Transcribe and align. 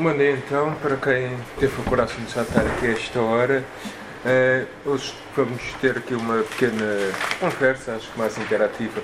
Dia 0.00 0.32
então, 0.32 0.74
para 0.76 0.96
quem 0.96 1.36
teve 1.58 1.78
o 1.78 1.84
coração 1.84 2.16
de 2.24 2.28
estar 2.28 2.42
aqui 2.42 2.86
a 2.86 2.92
esta 2.92 3.20
hora. 3.20 3.62
Uh, 4.24 4.90
hoje 4.90 5.14
vamos 5.36 5.62
ter 5.78 5.98
aqui 5.98 6.14
uma 6.14 6.42
pequena 6.42 7.12
conversa, 7.38 7.96
acho 7.96 8.10
que 8.10 8.18
mais 8.18 8.36
interativa, 8.38 9.02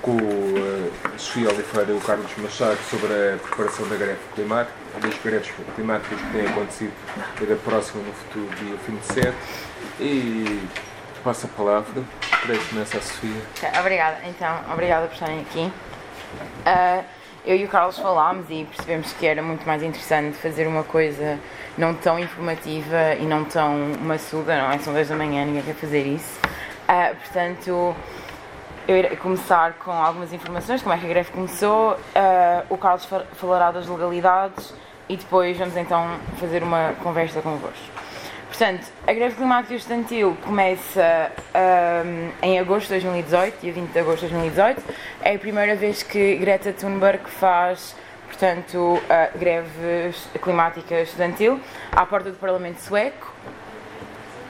com 0.00 0.12
uh, 0.12 0.92
Sofia 1.18 1.48
Oliveira 1.48 1.90
e 1.90 1.96
o 1.96 2.00
Carlos 2.00 2.30
Machado 2.38 2.78
sobre 2.88 3.12
a 3.12 3.38
preparação 3.38 3.88
da 3.88 3.96
greve 3.96 4.20
climática, 4.36 4.72
das 5.00 5.18
greves 5.18 5.52
climáticas 5.74 6.20
que 6.20 6.30
têm 6.30 6.46
acontecido 6.46 6.92
da 7.40 7.56
próxima 7.56 8.04
no 8.04 8.12
futuro 8.12 8.48
dia 8.54 8.76
27. 8.86 9.34
E 9.98 10.62
passo 11.24 11.46
a 11.46 11.56
palavra, 11.56 12.04
para 12.30 12.56
começar 12.70 12.98
a 12.98 13.02
Sofia. 13.02 13.42
Obrigada, 13.80 14.18
então, 14.28 14.60
obrigada 14.72 15.08
por 15.08 15.14
estarem 15.14 15.40
aqui. 15.40 15.72
Uh, 16.64 17.15
eu 17.46 17.56
e 17.56 17.64
o 17.64 17.68
Carlos 17.68 17.96
falámos 17.96 18.46
e 18.50 18.64
percebemos 18.64 19.12
que 19.12 19.24
era 19.24 19.40
muito 19.40 19.64
mais 19.64 19.80
interessante 19.80 20.36
fazer 20.36 20.66
uma 20.66 20.82
coisa 20.82 21.38
não 21.78 21.94
tão 21.94 22.18
informativa 22.18 23.14
e 23.20 23.22
não 23.22 23.44
tão 23.44 23.72
maçuda, 24.02 24.60
não 24.60 24.72
é? 24.72 24.78
São 24.78 24.92
10 24.92 25.10
da 25.10 25.16
manhã, 25.16 25.44
ninguém 25.44 25.62
quer 25.62 25.74
fazer 25.74 26.04
isso. 26.04 26.40
Uh, 26.88 27.14
portanto, 27.14 27.96
eu 28.88 28.96
irei 28.96 29.16
começar 29.16 29.74
com 29.74 29.92
algumas 29.92 30.32
informações, 30.32 30.82
como 30.82 30.94
é 30.94 30.98
que 30.98 31.06
a 31.06 31.08
greve 31.08 31.30
começou, 31.30 31.92
uh, 31.92 32.66
o 32.68 32.76
Carlos 32.76 33.08
falará 33.34 33.70
das 33.70 33.86
legalidades 33.86 34.74
e 35.08 35.16
depois 35.16 35.56
vamos 35.56 35.76
então 35.76 36.04
fazer 36.38 36.64
uma 36.64 36.94
conversa 37.00 37.40
convosco. 37.40 38.05
Portanto, 38.58 38.90
a 39.06 39.12
greve 39.12 39.34
climática 39.34 39.74
estudantil 39.74 40.34
começa 40.42 41.30
um, 41.54 42.30
em 42.40 42.58
agosto 42.58 42.84
de 42.86 43.00
2018, 43.00 43.60
dia 43.60 43.70
20 43.70 43.90
de 43.90 43.98
agosto 43.98 44.26
de 44.26 44.32
2018. 44.32 44.82
É 45.20 45.34
a 45.34 45.38
primeira 45.38 45.76
vez 45.76 46.02
que 46.02 46.36
Greta 46.36 46.72
Thunberg 46.72 47.28
faz, 47.28 47.94
portanto, 48.24 48.78
uh, 48.78 49.38
greve 49.38 50.14
climática 50.40 51.02
estudantil 51.02 51.60
à 51.92 52.06
porta 52.06 52.30
do 52.30 52.38
Parlamento 52.38 52.78
Sueco. 52.78 53.30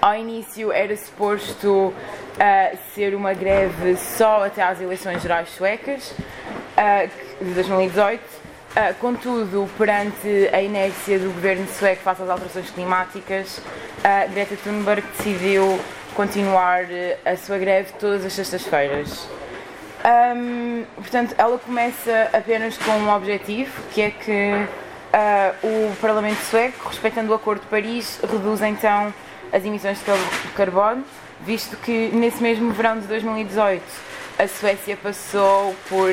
Ao 0.01 0.15
início 0.15 0.70
era 0.70 0.97
suposto 0.97 1.69
uh, 1.69 2.79
ser 2.95 3.13
uma 3.13 3.35
greve 3.35 3.97
só 3.97 4.45
até 4.45 4.63
às 4.63 4.81
eleições 4.81 5.20
gerais 5.20 5.48
suecas 5.48 6.13
uh, 6.13 7.45
de 7.45 7.55
2018 7.55 8.23
Uh, 8.77 8.93
contudo, 9.01 9.67
perante 9.79 10.51
a 10.53 10.61
inércia 10.61 11.19
do 11.19 11.33
governo 11.33 11.67
sueco 11.67 12.03
face 12.03 12.23
às 12.23 12.29
alterações 12.29 12.69
climáticas, 12.69 13.57
uh, 13.57 14.31
Greta 14.31 14.55
Thunberg 14.63 15.03
decidiu 15.17 15.81
continuar 16.15 16.83
ah, 17.25 17.31
a 17.31 17.37
sua 17.39 17.57
greve 17.57 17.95
todas 17.95 18.23
as 18.23 18.35
sextas-feiras. 18.35 19.27
Um, 20.37 20.85
portanto, 20.95 21.35
ela 21.39 21.57
começa 21.57 22.29
apenas 22.35 22.77
com 22.77 22.91
um 22.91 23.15
objetivo, 23.15 23.73
que 23.93 24.03
é 24.03 24.11
que 24.11 24.53
uh, 24.53 25.67
o 25.67 25.97
Parlamento 25.97 26.41
sueco, 26.43 26.91
respeitando 26.91 27.33
o 27.33 27.35
Acordo 27.35 27.63
de 27.63 27.69
Paris, 27.69 28.21
reduz 28.31 28.61
então 28.61 29.13
as 29.55 29.65
emissões 29.65 29.99
de 30.01 30.49
carbono, 30.55 31.03
visto 31.41 31.79
que 31.79 32.11
nesse 32.13 32.43
mesmo 32.43 32.71
verão 32.73 33.01
de 33.01 33.07
2018 33.07 33.83
a 34.39 34.47
Suécia 34.47 34.99
passou 35.03 35.75
por 35.89 36.11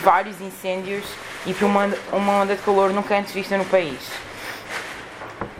vários 0.00 0.40
incêndios 0.40 1.04
e 1.46 1.52
por 1.52 1.66
uma, 1.66 1.90
uma 2.12 2.42
onda 2.42 2.56
de 2.56 2.62
calor 2.62 2.90
nunca 2.92 3.16
antes 3.16 3.32
vista 3.32 3.56
no 3.58 3.64
país. 3.66 4.08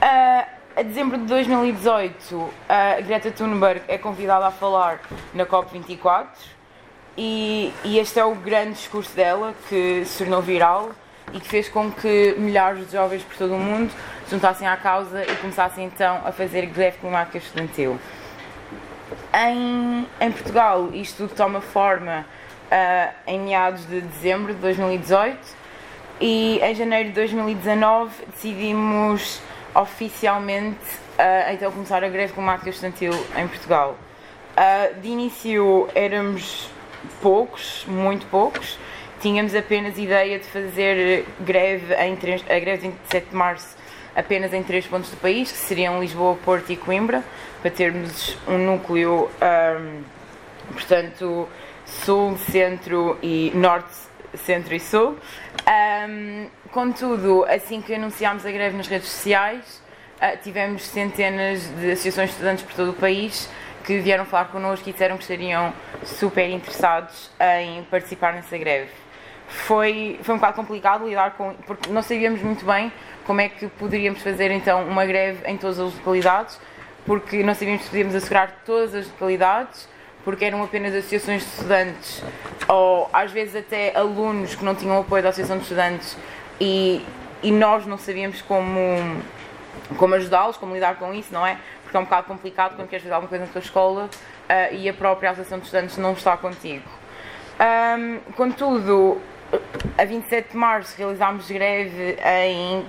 Uh, 0.01 0.47
a 0.77 0.83
dezembro 0.83 1.19
de 1.19 1.25
2018, 1.27 2.51
a 2.69 3.01
Greta 3.01 3.31
Thunberg 3.31 3.83
é 3.87 3.97
convidada 3.99 4.47
a 4.47 4.51
falar 4.51 5.01
na 5.33 5.47
COP24 5.47 6.27
e, 7.17 7.73
e, 7.85 7.99
este 7.99 8.19
é 8.19 8.25
o 8.25 8.35
grande 8.35 8.73
discurso 8.73 9.15
dela 9.15 9.55
que 9.69 10.05
se 10.05 10.19
tornou 10.19 10.43
viral 10.43 10.91
e 11.33 11.39
que 11.39 11.49
fez 11.49 11.69
com 11.69 11.93
que 11.93 12.35
milhares 12.39 12.87
de 12.87 12.93
jovens 12.93 13.23
por 13.23 13.37
todo 13.37 13.55
o 13.55 13.59
mundo 13.59 13.93
juntassem 14.29 14.67
à 14.67 14.77
causa 14.77 15.23
e 15.23 15.37
começassem 15.37 15.85
então 15.85 16.21
a 16.25 16.33
fazer 16.33 16.67
greve 16.67 16.99
climática 16.99 17.39
estudantil. 17.39 17.99
Em, 19.33 20.07
em 20.21 20.33
Portugal, 20.33 20.91
isto 20.93 21.29
toma 21.29 21.61
forma 21.61 22.27
uh, 22.71 23.15
em 23.27 23.39
meados 23.39 23.87
de 23.87 24.01
dezembro 24.01 24.53
de 24.55 24.61
2018 24.61 25.64
e 26.21 26.61
em 26.63 26.75
janeiro 26.75 27.09
de 27.09 27.15
2019 27.15 28.13
decidimos 28.33 29.41
oficialmente 29.75 30.79
uh, 31.19 31.53
então 31.53 31.73
começar 31.73 32.05
a 32.05 32.09
greve 32.09 32.33
climática 32.33 32.71
estudantil 32.71 33.13
em 33.37 33.49
Portugal. 33.49 33.97
Uh, 34.57 35.01
de 35.01 35.09
início 35.09 35.89
éramos 35.95 36.71
poucos, 37.21 37.85
muito 37.89 38.27
poucos, 38.27 38.79
tínhamos 39.21 39.55
apenas 39.55 39.99
ideia 39.99 40.39
de 40.39 40.47
fazer 40.47 41.27
greve 41.41 41.95
em 41.95 42.13
a 42.13 42.59
greve 42.61 42.77
de 42.77 42.89
27 42.89 43.31
de 43.31 43.37
março 43.37 43.85
apenas 44.15 44.53
em 44.53 44.63
três 44.63 44.87
pontos 44.87 45.11
do 45.11 45.17
país, 45.17 45.51
que 45.51 45.59
seriam 45.59 46.01
Lisboa, 46.01 46.37
Porto 46.45 46.71
e 46.71 46.77
Coimbra, 46.77 47.25
para 47.61 47.71
termos 47.71 48.37
um 48.47 48.59
núcleo, 48.59 49.29
um, 49.43 50.03
portanto, 50.73 51.49
sul, 51.85 52.37
centro 52.39 53.19
e 53.23 53.51
norte, 53.55 53.95
centro 54.37 54.75
e 54.75 54.81
sul. 54.81 55.19
Um, 56.09 56.47
contudo, 56.71 57.45
assim 57.49 57.81
que 57.81 57.95
anunciámos 57.95 58.45
a 58.45 58.51
greve 58.51 58.77
nas 58.77 58.87
redes 58.87 59.09
sociais, 59.09 59.83
uh, 60.17 60.37
tivemos 60.43 60.83
centenas 60.83 61.63
de 61.79 61.93
associações 61.93 62.31
de 62.31 62.35
estudantes 62.35 62.65
por 62.65 62.75
todo 62.75 62.91
o 62.91 62.95
país 62.95 63.49
que 63.85 63.99
vieram 63.99 64.25
falar 64.25 64.47
connosco 64.47 64.89
e 64.89 64.93
disseram 64.93 65.17
que 65.17 65.23
estariam 65.23 65.73
super 66.05 66.49
interessados 66.49 67.31
em 67.61 67.83
participar 67.85 68.33
nessa 68.33 68.57
greve. 68.57 68.91
Foi, 69.47 70.19
foi 70.23 70.35
um 70.35 70.39
bocado 70.39 70.57
complicado 70.57 71.07
lidar 71.07 71.33
com, 71.33 71.55
porque 71.67 71.91
não 71.91 72.03
sabíamos 72.03 72.41
muito 72.41 72.65
bem 72.65 72.91
como 73.27 73.41
é 73.41 73.49
que 73.49 73.67
poderíamos 73.69 74.23
fazer 74.23 74.51
então 74.51 74.85
uma 74.85 75.05
greve 75.05 75.47
em 75.47 75.57
todas 75.57 75.79
as 75.79 75.95
localidades, 75.95 76.59
porque 77.07 77.43
não 77.43 77.55
sabíamos 77.55 77.83
se 77.83 77.91
podíamos 77.91 78.15
assegurar 78.15 78.63
todas 78.65 78.95
as 78.95 79.07
localidades, 79.07 79.89
porque 80.25 80.45
eram 80.45 80.63
apenas 80.63 80.95
associações 80.95 81.43
de 81.43 81.49
estudantes 81.49 82.23
ou 82.67 83.09
às 83.13 83.31
vezes 83.31 83.57
até 83.57 83.97
alunos 83.97 84.55
que 84.55 84.65
não 84.65 84.75
tinham 84.75 84.99
apoio 84.99 85.23
da 85.23 85.29
associação 85.29 85.57
de 85.57 85.65
estudantes 85.65 86.17
e, 86.61 87.05
e 87.43 87.53
nós 87.53 87.87
não 87.87 87.99
sabíamos 87.99 88.41
como, 88.43 88.79
como 89.99 90.15
ajudá-los, 90.15 90.57
como 90.57 90.75
lidar 90.75 90.97
com 90.97 91.13
isso, 91.13 91.33
não 91.33 91.47
é? 91.47 91.59
Porque 91.83 91.97
é 91.97 92.01
um 92.01 92.05
bocado 92.05 92.27
complicado 92.27 92.77
quando 92.77 92.89
queres 92.89 93.03
fazer 93.03 93.15
alguma 93.15 93.29
coisa 93.29 93.45
na 93.45 93.53
tua 93.53 93.61
escola 93.61 94.05
uh, 94.05 94.75
e 94.75 94.89
a 94.89 94.95
própria 94.95 95.31
associação 95.31 95.59
de 95.59 95.65
estudantes 95.67 95.97
não 95.99 96.13
está 96.13 96.37
contigo. 96.37 96.89
Um, 97.61 98.19
contudo, 98.33 99.21
a 99.97 100.05
27 100.05 100.53
de 100.53 100.57
março 100.57 100.97
realizámos 100.97 101.51
greve 101.51 102.17
em 102.25 102.85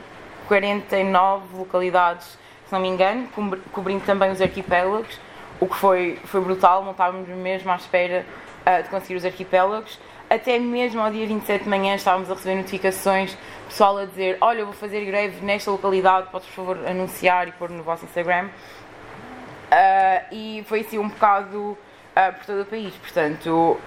49 0.47 1.57
localidades, 1.57 2.38
se 2.66 2.72
não 2.72 2.79
me 2.79 2.88
engano, 2.88 3.28
cobrindo 3.72 4.03
também 4.06 4.31
os 4.31 4.41
arquipélagos 4.41 5.19
o 5.60 5.68
que 5.68 5.76
foi, 5.76 6.20
foi 6.26 6.42
brutal, 6.42 6.84
não 6.84 6.92
estávamos 6.92 7.28
mesmo 7.30 7.72
à 7.72 7.76
espera 7.76 8.26
uh, 8.66 8.84
de 8.84 8.90
conseguir 8.90 9.16
os 9.16 9.26
arquipélagos. 9.26 10.00
Até 10.30 10.58
mesmo 10.58 11.00
ao 11.02 11.12
dia 11.12 11.26
27 11.28 11.64
de 11.64 11.70
manhã 11.70 11.96
estávamos 11.96 12.30
a 12.32 12.34
receber 12.34 12.56
notificações, 12.56 13.38
pessoal 13.68 13.98
a 13.98 14.06
dizer: 14.06 14.38
Olha, 14.42 14.62
eu 14.62 14.66
vou 14.66 14.74
fazer 14.74 15.06
greve 15.06 15.46
nesta 15.46 15.70
localidade, 15.70 16.30
podes 16.32 16.48
por 16.50 16.56
favor 16.56 16.88
anunciar 16.88 17.48
e 17.48 17.52
pôr 17.52 17.70
no 17.70 17.84
vosso 17.84 18.06
Instagram. 18.06 18.46
Uh, 18.46 20.34
e 20.34 20.66
foi 20.68 20.82
assim 20.82 20.98
um 20.98 21.10
bocado 21.10 21.58
uh, 21.58 22.34
por 22.38 22.46
todo 22.46 22.62
o 22.62 22.66
país. 22.66 22.94
Portanto, 22.96 23.80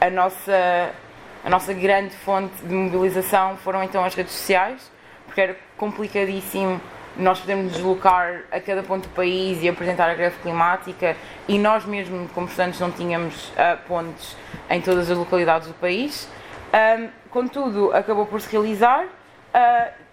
a 0.00 0.10
nossa, 0.10 0.90
a 1.44 1.50
nossa 1.50 1.72
grande 1.72 2.14
fonte 2.16 2.54
de 2.62 2.74
mobilização 2.74 3.56
foram 3.56 3.82
então 3.82 4.04
as 4.04 4.14
redes 4.14 4.32
sociais, 4.32 4.90
porque 5.26 5.40
era 5.40 5.56
complicadíssimo 5.76 6.80
nós 7.16 7.40
podemos 7.40 7.72
deslocar 7.72 8.42
a 8.50 8.60
cada 8.60 8.82
ponto 8.82 9.08
do 9.08 9.14
país 9.14 9.62
e 9.62 9.68
apresentar 9.68 10.10
a 10.10 10.14
greve 10.14 10.36
climática 10.42 11.16
e 11.46 11.58
nós 11.58 11.84
mesmo, 11.84 12.28
como 12.34 12.46
estudantes, 12.46 12.80
não 12.80 12.90
tínhamos 12.90 13.50
uh, 13.50 13.78
pontos 13.86 14.36
em 14.68 14.80
todas 14.80 15.10
as 15.10 15.16
localidades 15.16 15.68
do 15.68 15.74
país. 15.74 16.28
Um, 16.74 17.08
contudo, 17.30 17.92
acabou 17.92 18.26
por 18.26 18.40
se 18.40 18.50
realizar. 18.50 19.04
Uh, 19.04 20.04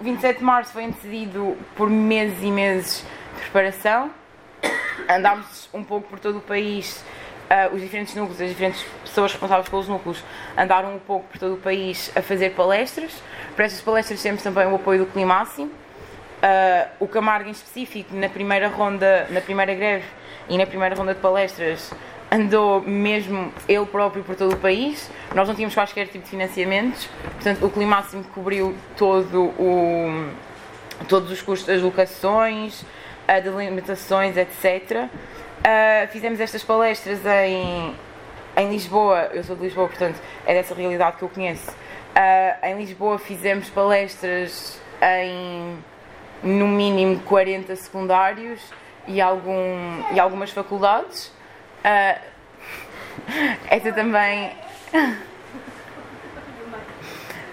27 0.00 0.38
de 0.38 0.44
março 0.44 0.72
foi 0.72 0.84
antecedido 0.84 1.56
por 1.76 1.88
meses 1.88 2.42
e 2.42 2.50
meses 2.50 3.06
de 3.36 3.42
preparação. 3.42 4.10
Andámos 5.08 5.70
um 5.72 5.82
pouco 5.82 6.08
por 6.08 6.18
todo 6.18 6.38
o 6.38 6.40
país, 6.40 7.02
uh, 7.50 7.74
os 7.74 7.80
diferentes 7.80 8.14
núcleos, 8.14 8.40
as 8.40 8.48
diferentes 8.48 8.84
pessoas 9.02 9.32
responsáveis 9.32 9.68
pelos 9.68 9.88
núcleos 9.88 10.22
andaram 10.56 10.94
um 10.94 10.98
pouco 10.98 11.26
por 11.28 11.38
todo 11.38 11.54
o 11.54 11.58
país 11.58 12.12
a 12.14 12.20
fazer 12.20 12.50
palestras. 12.50 13.22
Para 13.56 13.64
estas 13.64 13.80
palestras 13.80 14.22
temos 14.22 14.42
também 14.42 14.66
o 14.66 14.74
apoio 14.74 15.04
do 15.04 15.12
Climáximo, 15.12 15.70
Uh, 16.42 16.88
o 16.98 17.06
Camargo 17.06 17.48
em 17.48 17.52
específico, 17.52 18.16
na 18.16 18.28
primeira 18.28 18.66
ronda, 18.66 19.28
na 19.30 19.40
primeira 19.40 19.74
greve 19.74 20.04
e 20.48 20.58
na 20.58 20.66
primeira 20.66 20.92
ronda 20.96 21.14
de 21.14 21.20
palestras, 21.20 21.92
andou 22.32 22.80
mesmo 22.80 23.52
ele 23.68 23.86
próprio 23.86 24.24
por 24.24 24.34
todo 24.34 24.54
o 24.54 24.56
país. 24.56 25.08
Nós 25.34 25.46
não 25.46 25.54
tínhamos 25.54 25.74
quaisquer 25.74 26.08
tipo 26.08 26.24
de 26.24 26.30
financiamentos, 26.30 27.08
portanto, 27.34 27.64
o 27.64 27.70
Climáximo 27.70 28.24
cobriu 28.24 28.74
todo 28.96 29.44
o, 29.56 30.30
todos 31.08 31.30
os 31.30 31.40
custos 31.40 31.68
das 31.68 31.80
locações, 31.80 32.84
das 33.26 33.46
alimentações, 33.46 34.36
etc. 34.36 35.04
Uh, 35.04 36.08
fizemos 36.10 36.40
estas 36.40 36.64
palestras 36.64 37.20
em, 37.24 37.94
em 38.56 38.68
Lisboa, 38.68 39.30
eu 39.32 39.44
sou 39.44 39.54
de 39.54 39.62
Lisboa, 39.62 39.86
portanto, 39.86 40.18
é 40.44 40.54
dessa 40.54 40.74
realidade 40.74 41.18
que 41.18 41.22
eu 41.22 41.28
conheço. 41.28 41.70
Uh, 41.70 42.66
em 42.66 42.78
Lisboa 42.78 43.16
fizemos 43.18 43.70
palestras 43.70 44.80
em 45.00 45.78
no 46.42 46.66
mínimo 46.66 47.20
40 47.20 47.74
secundários 47.76 48.60
e, 49.06 49.20
algum, 49.20 50.02
e 50.12 50.20
algumas 50.20 50.50
faculdades. 50.50 51.26
Uh, 51.84 52.32
essa 53.68 53.92
também 53.92 54.52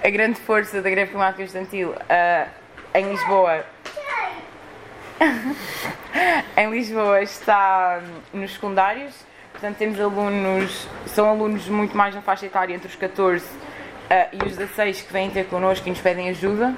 a 0.04 0.10
grande 0.10 0.40
força 0.40 0.82
da 0.82 0.90
greve 0.90 1.12
climática 1.12 1.44
estudantil 1.44 1.90
uh, 1.90 2.50
em 2.94 3.10
Lisboa 3.10 3.66
em 6.56 6.70
Lisboa 6.70 7.22
está 7.22 8.02
nos 8.34 8.54
secundários 8.54 9.14
portanto 9.52 9.78
temos 9.78 10.00
alunos 10.00 10.88
são 11.08 11.30
alunos 11.30 11.68
muito 11.68 11.96
mais 11.96 12.16
na 12.16 12.22
faixa 12.22 12.46
etária 12.46 12.74
entre 12.74 12.88
os 12.88 12.96
14 12.96 13.46
uh, 13.46 13.50
e 14.32 14.48
os 14.48 14.56
16 14.56 15.02
que 15.02 15.12
vêm 15.12 15.30
ter 15.30 15.46
connosco 15.48 15.88
e 15.88 15.90
nos 15.90 16.00
pedem 16.00 16.30
ajuda 16.30 16.76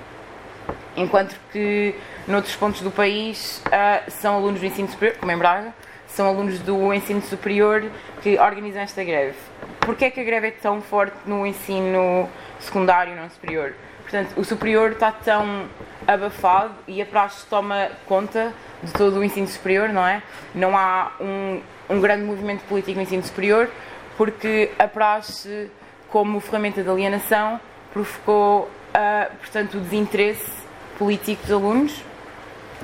enquanto 0.95 1.35
que 1.51 1.95
noutros 2.27 2.55
pontos 2.55 2.81
do 2.81 2.91
país 2.91 3.61
uh, 3.67 4.11
são 4.11 4.35
alunos 4.35 4.59
do 4.59 4.65
ensino 4.65 4.89
superior, 4.89 5.17
como 5.17 5.31
em 5.31 5.37
Braga 5.37 5.73
são 6.07 6.27
alunos 6.27 6.59
do 6.59 6.93
ensino 6.93 7.21
superior 7.21 7.89
que 8.21 8.37
organizam 8.37 8.81
esta 8.81 9.03
greve. 9.03 9.37
Porquê 9.79 10.05
é 10.05 10.09
que 10.09 10.19
a 10.19 10.23
greve 10.23 10.47
é 10.47 10.51
tão 10.51 10.81
forte 10.81 11.15
no 11.25 11.47
ensino 11.47 12.29
secundário 12.59 13.15
não 13.15 13.29
superior? 13.29 13.73
Portanto, 14.01 14.33
o 14.37 14.43
superior 14.43 14.91
está 14.91 15.11
tão 15.11 15.69
abafado 16.05 16.73
e 16.87 17.01
a 17.01 17.05
praxe 17.05 17.45
toma 17.49 17.89
conta 18.05 18.51
de 18.83 18.91
todo 18.91 19.19
o 19.19 19.23
ensino 19.23 19.47
superior, 19.47 19.89
não 19.89 20.05
é? 20.05 20.21
Não 20.53 20.77
há 20.77 21.13
um, 21.21 21.61
um 21.89 22.01
grande 22.01 22.25
movimento 22.25 22.63
político 22.65 22.97
no 22.97 23.03
ensino 23.03 23.23
superior 23.23 23.69
porque 24.17 24.71
a 24.77 24.87
praxe, 24.87 25.71
como 26.09 26.39
ferramenta 26.39 26.83
de 26.83 26.89
alienação, 26.89 27.59
provocou, 27.93 28.63
uh, 28.63 29.35
portanto, 29.37 29.77
o 29.77 29.79
desinteresse 29.79 30.60
político 30.97 31.51
alunos 31.53 32.01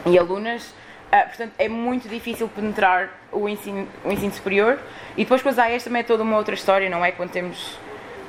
e 0.05 0.17
alunas 0.17 0.73
Uh, 1.07 1.25
portanto, 1.25 1.53
é 1.57 1.69
muito 1.69 2.09
difícil 2.09 2.49
penetrar 2.49 3.09
o 3.31 3.47
ensino, 3.47 3.87
o 4.03 4.11
ensino 4.11 4.33
superior. 4.33 4.77
E 5.15 5.23
depois 5.23 5.41
com 5.41 5.47
as 5.47 5.57
AES 5.57 5.85
também 5.85 6.01
é 6.01 6.03
toda 6.03 6.21
uma 6.21 6.35
outra 6.35 6.53
história, 6.53 6.89
não 6.89 7.03
é? 7.03 7.13
Quando 7.13 7.31
temos 7.31 7.79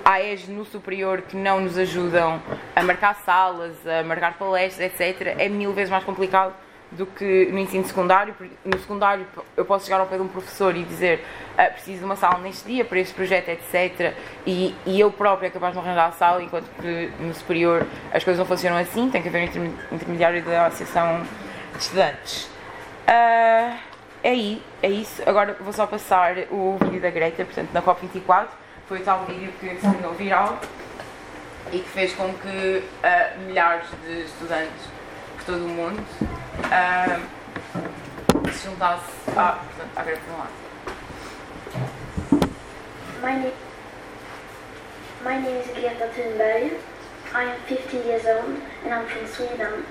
AES 0.04 0.46
no 0.46 0.64
superior 0.64 1.22
que 1.22 1.36
não 1.36 1.60
nos 1.60 1.76
ajudam 1.76 2.40
a 2.76 2.82
marcar 2.84 3.16
salas, 3.16 3.74
a 3.84 4.04
marcar 4.04 4.38
palestras, 4.38 4.92
etc., 4.92 5.34
é 5.38 5.48
mil 5.48 5.72
vezes 5.72 5.90
mais 5.90 6.04
complicado 6.04 6.54
do 6.92 7.06
que 7.06 7.48
no 7.52 7.58
ensino 7.58 7.84
secundário. 7.84 8.34
No 8.64 8.78
secundário 8.78 9.26
eu 9.56 9.64
posso 9.64 9.84
chegar 9.84 10.00
ao 10.00 10.06
pé 10.06 10.16
de 10.16 10.22
um 10.22 10.28
professor 10.28 10.74
e 10.74 10.84
dizer 10.84 11.24
uh, 11.54 11.72
preciso 11.72 11.98
de 11.98 12.04
uma 12.04 12.16
sala 12.16 12.38
neste 12.38 12.66
dia 12.66 12.84
para 12.84 12.98
este 12.98 13.14
projeto, 13.14 13.48
etc. 13.48 14.14
E, 14.46 14.74
e 14.86 14.98
eu 14.98 15.10
próprio 15.10 15.46
é 15.46 15.50
capaz 15.50 15.74
de 15.74 15.78
arranjar 15.78 16.08
a 16.08 16.12
sala, 16.12 16.42
enquanto 16.42 16.68
que 16.80 17.10
no 17.20 17.34
superior 17.34 17.86
as 18.12 18.24
coisas 18.24 18.38
não 18.38 18.46
funcionam 18.46 18.78
assim, 18.78 19.10
tem 19.10 19.22
que 19.22 19.28
haver 19.28 19.50
um 19.58 19.94
intermediário 19.94 20.42
da 20.42 20.66
associação 20.66 21.22
de 21.74 21.82
estudantes. 21.82 22.44
Uh, 23.06 23.76
é, 24.22 24.58
é 24.82 24.90
isso. 24.90 25.22
Agora 25.26 25.56
vou 25.60 25.72
só 25.72 25.86
passar 25.86 26.36
o 26.50 26.76
vídeo 26.82 27.00
da 27.00 27.10
Greta, 27.10 27.44
portanto, 27.44 27.70
na 27.72 27.82
COP24. 27.82 28.46
Foi 28.88 29.00
o 29.00 29.04
tal 29.04 29.24
vídeo 29.26 29.52
que 29.60 29.68
se 29.76 29.80
tornou 29.82 30.14
viral 30.14 30.58
e 31.70 31.78
que 31.78 31.88
fez 31.90 32.14
com 32.14 32.32
que 32.32 32.82
uh, 32.82 33.40
milhares 33.46 33.86
de 34.06 34.22
estudantes 34.22 34.88
por 35.36 35.44
todo 35.44 35.66
o 35.66 35.68
mundo 35.68 36.02
Greta 39.94 40.20
Thunberg. 40.26 40.50
My 43.22 43.42
name, 43.42 43.52
my 45.24 45.40
name 45.40 45.56
is 45.56 45.66
Greta 45.68 46.10
Thunberg. 46.14 46.78
I 47.34 47.44
am 47.44 47.60
15 47.62 48.04
years 48.04 48.26
old 48.26 48.60
and 48.84 48.94
I'm 48.94 49.06
from 49.06 49.26
Sweden. 49.26 49.84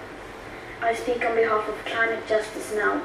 I 0.82 0.94
speak 0.94 1.26
on 1.26 1.36
behalf 1.36 1.68
of 1.68 1.86
climate 1.86 2.28
justice 2.28 2.74
now. 2.76 3.02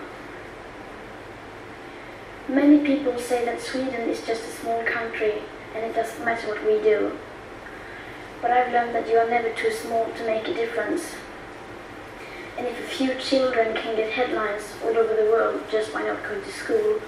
Many 2.48 2.84
people 2.84 3.18
say 3.18 3.44
that 3.44 3.60
Sweden 3.60 4.08
is 4.08 4.26
just 4.26 4.42
a 4.44 4.52
small 4.60 4.82
country 4.84 5.42
and 5.74 5.84
it 5.84 5.94
doesn't 5.94 6.24
matter 6.24 6.48
what 6.48 6.64
we 6.64 6.82
do. 6.82 7.16
But 8.40 8.50
I've 8.50 8.72
learned 8.72 8.94
that 8.94 9.08
you 9.08 9.18
are 9.18 9.30
never 9.30 9.50
too 9.54 9.70
small 9.70 10.06
to 10.06 10.26
make 10.26 10.48
a 10.48 10.54
difference. 10.54 11.14
And 12.62 12.70
if 12.70 12.78
a 12.78 12.96
few 12.96 13.14
children 13.16 13.74
can 13.74 13.96
get 13.96 14.12
headlines 14.12 14.62
all 14.84 14.96
over 14.96 15.16
the 15.16 15.28
world 15.28 15.62
just 15.68 15.92
by 15.92 16.04
not 16.04 16.22
going 16.22 16.42
to 16.42 16.52
school, 16.52 17.00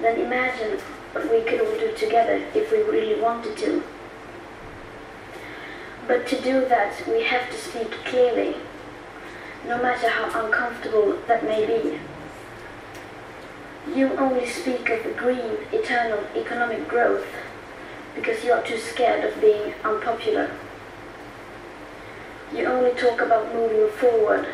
then 0.00 0.18
imagine 0.18 0.78
what 1.12 1.30
we 1.30 1.42
could 1.42 1.60
all 1.60 1.78
do 1.78 1.92
together 1.94 2.42
if 2.54 2.72
we 2.72 2.78
really 2.78 3.20
wanted 3.20 3.54
to. 3.58 3.82
But 6.06 6.26
to 6.28 6.40
do 6.40 6.66
that, 6.70 7.06
we 7.06 7.24
have 7.24 7.50
to 7.50 7.56
speak 7.58 7.90
clearly 8.06 8.56
no 9.66 9.76
matter 9.82 10.08
how 10.08 10.24
uncomfortable 10.42 11.18
that 11.26 11.44
may 11.44 11.66
be. 11.66 12.00
You 13.94 14.16
only 14.16 14.46
speak 14.46 14.88
of 14.88 15.18
green, 15.18 15.58
eternal 15.70 16.24
economic 16.34 16.88
growth 16.88 17.26
because 18.14 18.42
you 18.42 18.52
are 18.52 18.62
too 18.62 18.78
scared 18.78 19.22
of 19.22 19.38
being 19.38 19.74
unpopular. 19.84 20.50
You 22.54 22.64
only 22.64 22.92
talk 22.92 23.20
about 23.20 23.54
moving 23.54 23.90
forward 23.98 24.48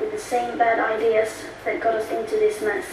with 0.00 0.12
the 0.12 0.18
same 0.18 0.58
bad 0.58 0.78
ideas 0.78 1.44
that 1.64 1.80
got 1.80 1.94
us 1.94 2.10
into 2.10 2.36
this 2.36 2.60
mess, 2.60 2.86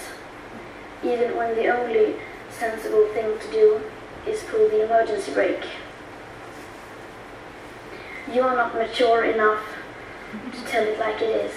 even 1.04 1.36
when 1.36 1.56
the 1.56 1.68
only 1.68 2.16
sensible 2.50 3.08
thing 3.14 3.40
to 3.40 3.52
do 3.52 3.82
is 4.28 4.44
pull 4.44 4.68
the 4.70 4.84
emergency 4.84 5.34
brake. 5.34 5.66
You 8.34 8.44
are 8.44 8.56
not 8.56 8.76
mature 8.76 9.24
enough 9.26 9.64
to 10.54 10.62
tell 10.66 10.84
it 10.84 11.00
like 11.00 11.22
it 11.22 11.46
is. 11.46 11.54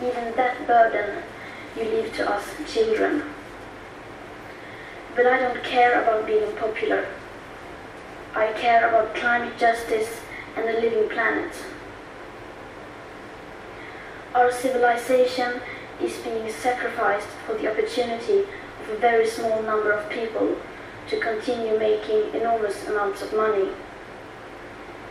Even 0.00 0.34
that 0.36 0.66
burden 0.66 1.22
you 1.76 1.84
leave 1.84 2.14
to 2.14 2.30
us 2.30 2.44
children. 2.72 3.22
But 5.14 5.26
I 5.26 5.38
don't 5.40 5.62
care 5.62 6.02
about 6.02 6.26
being 6.26 6.56
popular. 6.56 7.06
I 8.34 8.52
care 8.52 8.88
about 8.88 9.14
climate 9.14 9.58
justice 9.58 10.20
and 10.56 10.68
a 10.68 10.80
living 10.80 11.08
planet. 11.08 11.52
Our 14.34 14.52
civilization 14.52 15.60
is 16.00 16.16
being 16.18 16.48
sacrificed 16.52 17.26
for 17.46 17.54
the 17.54 17.68
opportunity 17.68 18.40
of 18.40 18.90
a 18.90 18.96
very 18.96 19.26
small 19.26 19.60
number 19.62 19.90
of 19.90 20.08
people 20.08 20.56
to 21.08 21.18
continue 21.18 21.76
making 21.76 22.32
enormous 22.32 22.86
amounts 22.86 23.22
of 23.22 23.32
money. 23.32 23.70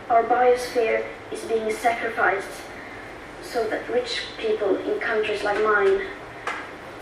Our 0.08 0.24
biosphere 0.24 1.04
is 1.30 1.40
being 1.42 1.70
sacrificed 1.70 2.62
so 3.42 3.68
that 3.68 3.88
rich 3.90 4.22
people 4.38 4.76
in 4.76 4.98
countries 5.00 5.42
like 5.42 5.62
mine 5.62 6.06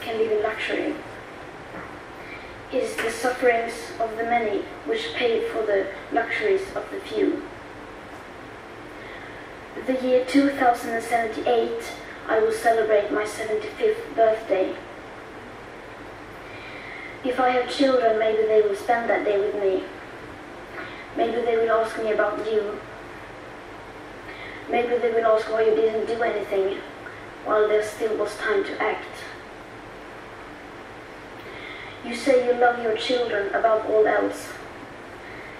can 0.01 0.19
live 0.19 0.33
in 0.33 0.43
luxury. 0.43 0.95
It 2.73 2.83
is 2.83 2.97
the 2.97 3.13
sufferings 3.13 3.93
of 4.01 4.11
the 4.17 4.25
many 4.25 4.63
which 4.87 5.15
pay 5.15 5.49
for 5.51 5.65
the 5.65 5.87
luxuries 6.13 6.63
of 6.75 6.85
the 6.91 6.99
few. 6.99 7.43
The 9.87 10.05
year 10.05 10.25
2078, 10.25 11.73
I 12.29 12.41
will 12.41 12.53
celebrate 12.53 13.11
my 13.11 13.25
75th 13.25 14.15
birthday. 14.15 14.75
If 17.25 17.41
I 17.41 17.51
have 17.51 17.71
children, 17.71 18.19
maybe 18.19 18.43
they 18.47 18.63
will 18.63 18.77
spend 18.77 19.11
that 19.11 19.25
day 19.25 19.39
with 19.39 19.55
me. 19.55 19.85
Maybe 21.17 21.41
they 21.43 21.57
will 21.57 21.73
ask 21.73 21.99
me 21.99 22.13
about 22.13 22.47
you 22.51 22.79
Maybe 24.71 24.99
they 24.99 25.11
will 25.11 25.25
ask 25.25 25.51
why 25.51 25.63
you 25.63 25.75
didn't 25.75 26.07
do 26.07 26.23
anything 26.23 26.77
while 27.45 27.67
there 27.67 27.83
still 27.83 28.17
was 28.19 28.37
time 28.37 28.65
to 28.65 28.83
act. 28.83 29.07
You 32.05 32.15
say 32.15 32.47
you 32.47 32.61
love 32.61 32.83
your 32.83 32.97
children 32.97 33.55
above 33.55 33.87
all 33.87 34.07
else, 34.07 34.49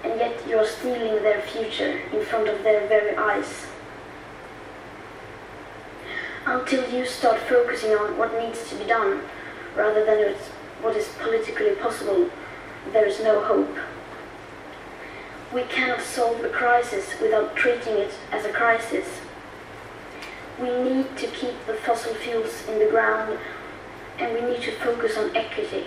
and 0.05 0.19
yet 0.21 0.39
you're 0.47 0.67
stealing 0.67 1.23
their 1.23 1.41
future 1.41 2.01
in 2.13 2.25
front 2.25 2.49
of 2.49 2.63
their 2.63 2.87
very 2.87 3.17
eyes. 3.17 3.67
Until 6.51 6.89
you 6.91 7.05
start 7.05 7.39
focusing 7.41 7.91
on 7.91 8.17
what 8.17 8.33
needs 8.41 8.71
to 8.71 8.77
be 8.77 8.87
done 8.87 9.21
rather 9.77 10.03
than 10.07 10.35
what 10.81 10.97
is 10.97 11.07
politically 11.19 11.73
possible, 11.75 12.31
there 12.95 13.05
is 13.05 13.21
no 13.21 13.45
hope. 13.45 13.77
We 15.53 15.65
cannot 15.65 16.01
solve 16.01 16.43
a 16.43 16.49
crisis 16.49 17.21
without 17.21 17.55
treating 17.55 17.99
it 17.99 18.13
as 18.33 18.47
a 18.47 18.53
crisis. 18.53 19.07
We 20.59 20.71
need 20.71 21.19
to 21.19 21.27
keep 21.27 21.67
the 21.67 21.75
fossil 21.75 22.15
fuels 22.15 22.67
in 22.67 22.79
the 22.79 22.91
ground 22.91 23.39
and 24.19 24.33
we 24.33 24.41
need 24.41 24.63
to 24.63 24.73
focus 24.73 25.19
on 25.19 25.37
equity. 25.37 25.85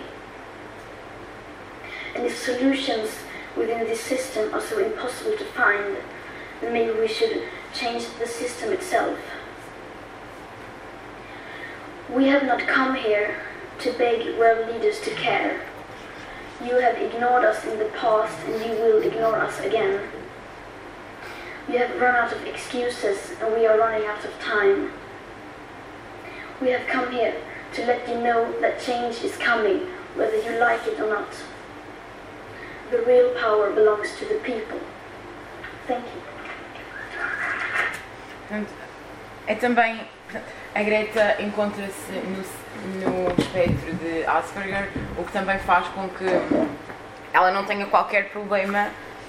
And 2.14 2.24
if 2.24 2.38
solutions 2.38 3.10
within 3.56 3.80
this 3.80 4.00
system 4.00 4.54
are 4.54 4.60
so 4.60 4.78
impossible 4.78 5.36
to 5.38 5.44
find, 5.44 5.96
then 6.60 6.72
maybe 6.72 6.96
we 6.96 7.08
should 7.08 7.42
change 7.74 8.06
the 8.20 8.28
system 8.28 8.72
itself. 8.72 9.18
We 12.14 12.26
have 12.26 12.42
not 12.42 12.60
come 12.66 12.94
here 12.94 13.36
to 13.78 13.92
beg 13.94 14.38
world 14.38 14.68
leaders 14.68 15.00
to 15.00 15.10
care. 15.12 15.62
You 16.62 16.76
have 16.76 16.98
ignored 16.98 17.42
us 17.42 17.64
in 17.64 17.78
the 17.78 17.86
past 17.86 18.36
and 18.44 18.62
you 18.66 18.72
will 18.82 19.00
ignore 19.02 19.36
us 19.36 19.58
again. 19.60 19.98
We 21.68 21.76
have 21.76 21.98
run 21.98 22.14
out 22.14 22.32
of 22.32 22.44
excuses 22.44 23.32
and 23.40 23.54
we 23.54 23.66
are 23.66 23.78
running 23.78 24.06
out 24.06 24.22
of 24.26 24.38
time. 24.40 24.92
We 26.60 26.68
have 26.68 26.86
come 26.86 27.10
here 27.10 27.34
to 27.74 27.86
let 27.86 28.06
you 28.06 28.18
know 28.18 28.60
that 28.60 28.78
change 28.78 29.22
is 29.24 29.34
coming, 29.38 29.86
whether 30.14 30.36
you 30.36 30.58
like 30.58 30.86
it 30.86 31.00
or 31.00 31.08
not. 31.08 31.32
The 32.90 33.00
real 33.02 33.34
power 33.40 33.72
belongs 33.72 34.14
to 34.18 34.26
the 34.26 34.38
people. 34.44 34.80
Thank 35.86 36.04
you. 36.04 36.20
Também. 39.58 40.06
portanto, 40.28 40.61
A 40.74 40.82
Greta 40.82 41.36
encontra-se 41.42 42.12
no, 42.12 43.10
no 43.10 43.34
espectro 43.38 43.94
de 43.94 44.24
Asperger, 44.24 44.88
o 45.18 45.24
que 45.24 45.30
também 45.30 45.58
faz 45.58 45.86
com 45.88 46.08
que 46.08 46.24
ela 47.32 47.50
não 47.50 47.64
tenha 47.64 47.84
qualquer 47.86 48.30
problema 48.30 48.88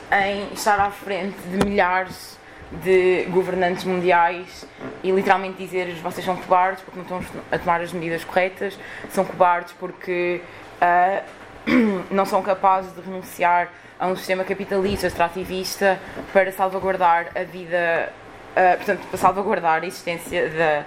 em 0.09 0.53
estar 0.53 0.79
à 0.79 0.89
frente 0.89 1.37
de 1.41 1.65
milhares 1.65 2.39
de 2.71 3.25
governantes 3.29 3.83
mundiais 3.83 4.65
e 5.03 5.11
literalmente 5.11 5.57
dizer 5.57 5.93
vocês 5.95 6.25
são 6.25 6.37
cobardes 6.37 6.81
porque 6.81 6.97
não 6.97 7.19
estão 7.19 7.41
a 7.51 7.59
tomar 7.59 7.81
as 7.81 7.91
medidas 7.91 8.23
corretas, 8.23 8.79
são 9.09 9.25
cobardes 9.25 9.73
porque 9.73 10.41
ah, 10.79 11.23
não 12.09 12.25
são 12.25 12.41
capazes 12.41 12.95
de 12.95 13.01
renunciar 13.01 13.69
a 13.99 14.07
um 14.07 14.15
sistema 14.15 14.45
capitalista, 14.45 15.07
extrativista, 15.07 15.99
para 16.31 16.51
salvaguardar 16.53 17.27
a 17.35 17.43
vida, 17.43 18.11
ah, 18.55 18.75
portanto, 18.77 19.05
para 19.09 19.17
salvaguardar 19.17 19.83
a 19.83 19.85
existência 19.85 20.49
da 20.49 20.85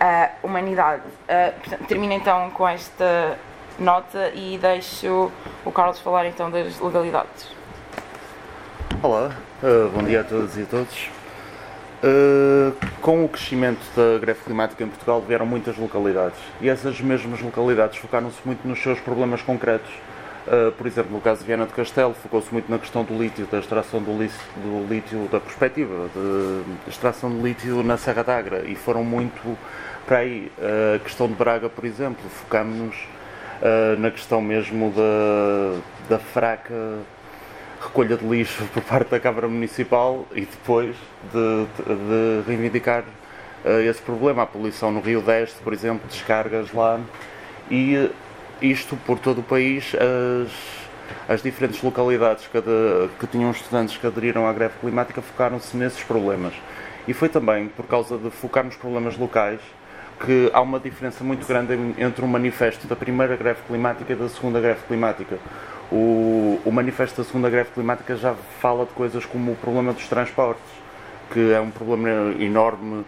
ah, 0.00 0.30
humanidade. 0.42 1.02
Ah, 1.28 1.52
portanto, 1.58 1.86
termino 1.86 2.12
então 2.12 2.50
com 2.50 2.68
esta 2.68 3.38
nota 3.78 4.30
e 4.34 4.58
deixo 4.58 5.30
o 5.64 5.72
Carlos 5.72 6.00
falar 6.00 6.26
então 6.26 6.50
das 6.50 6.78
legalidades. 6.80 7.48
Olá, 9.02 9.30
uh, 9.62 9.88
bom 9.90 10.02
dia 10.02 10.22
a 10.22 10.24
todas 10.24 10.56
e 10.56 10.62
a 10.62 10.66
todos. 10.66 11.10
Uh, 12.02 12.74
com 13.00 13.24
o 13.24 13.28
crescimento 13.28 13.80
da 13.96 14.18
greve 14.18 14.40
climática 14.44 14.82
em 14.82 14.88
Portugal 14.88 15.20
vieram 15.20 15.46
muitas 15.46 15.76
localidades 15.76 16.38
e 16.60 16.68
essas 16.68 17.00
mesmas 17.00 17.40
localidades 17.40 17.98
focaram-se 17.98 18.38
muito 18.44 18.66
nos 18.66 18.82
seus 18.82 18.98
problemas 19.00 19.42
concretos. 19.42 19.90
Uh, 20.48 20.72
por 20.72 20.86
exemplo, 20.86 21.12
no 21.12 21.20
caso 21.20 21.40
de 21.40 21.46
Viana 21.46 21.66
do 21.66 21.74
Castelo, 21.74 22.14
focou-se 22.14 22.50
muito 22.50 22.70
na 22.70 22.78
questão 22.78 23.04
do 23.04 23.12
lítio, 23.20 23.46
da 23.52 23.58
extração 23.58 24.00
do 24.00 24.16
lítio, 24.18 24.38
do 24.56 24.86
lítio 24.88 25.28
da 25.30 25.38
perspectiva 25.38 26.08
de, 26.14 26.90
extração 26.90 27.28
de 27.28 27.36
lítio 27.42 27.82
na 27.82 27.98
Serra 27.98 28.24
da 28.24 28.38
Agra 28.38 28.62
e 28.66 28.74
foram 28.74 29.04
muito 29.04 29.58
para 30.06 30.18
aí. 30.18 30.50
A 30.94 30.98
questão 31.00 31.26
de 31.28 31.34
Braga, 31.34 31.68
por 31.68 31.84
exemplo, 31.84 32.22
focámos-nos 32.30 32.96
uh, 32.96 34.00
na 34.00 34.10
questão 34.10 34.40
mesmo 34.40 34.90
da, 34.90 36.16
da 36.16 36.18
fraca 36.18 36.98
recolha 37.82 38.16
de 38.16 38.26
lixo 38.26 38.64
por 38.72 38.82
parte 38.84 39.10
da 39.10 39.20
Câmara 39.20 39.48
Municipal 39.48 40.26
e 40.34 40.40
depois 40.42 40.96
de, 41.30 41.66
de- 41.84 42.42
de 42.42 42.48
reivindicar 42.48 43.04
eh, 43.64 43.84
esse 43.84 44.00
problema. 44.02 44.42
A 44.42 44.46
poluição 44.46 44.90
no 44.90 45.00
Rio 45.00 45.20
Deste, 45.20 45.58
por 45.62 45.72
exemplo, 45.72 46.00
descargas 46.08 46.72
lá 46.72 46.98
e 47.70 48.10
isto 48.60 48.96
por 49.06 49.18
todo 49.18 49.38
o 49.38 49.42
país, 49.42 49.94
as, 49.94 50.50
as 51.28 51.42
diferentes 51.42 51.82
localidades 51.82 52.46
que, 52.46 52.58
ade- 52.58 53.10
que 53.18 53.26
tinham 53.26 53.50
estudantes 53.50 53.96
que 53.96 54.06
aderiram 54.06 54.46
à 54.46 54.52
greve 54.52 54.74
climática 54.80 55.20
focaram-se 55.22 55.76
nesses 55.76 56.02
problemas. 56.02 56.54
E 57.06 57.12
foi 57.12 57.28
também 57.28 57.68
por 57.68 57.86
causa 57.86 58.18
de 58.18 58.30
focar 58.30 58.64
nos 58.64 58.76
problemas 58.76 59.16
locais 59.16 59.60
que 60.24 60.50
há 60.52 60.60
uma 60.60 60.80
diferença 60.80 61.22
muito 61.22 61.46
grande 61.46 61.74
entre 61.96 62.24
o 62.24 62.28
manifesto 62.28 62.86
da 62.86 62.96
primeira 62.96 63.36
greve 63.36 63.60
climática 63.66 64.12
e 64.12 64.16
da 64.16 64.28
segunda 64.28 64.60
greve 64.60 64.80
climática. 64.86 65.38
O, 65.90 66.60
o 66.66 66.70
manifesto 66.72 67.22
da 67.22 67.24
segunda 67.26 67.48
greve 67.48 67.70
climática 67.70 68.16
já 68.16 68.34
fala 68.60 68.84
de 68.84 68.92
coisas 68.92 69.24
como 69.24 69.52
o 69.52 69.56
problema 69.56 69.92
dos 69.92 70.06
transportes, 70.08 70.64
que 71.32 71.52
é 71.52 71.60
um 71.60 71.70
problema 71.70 72.34
enorme. 72.38 73.04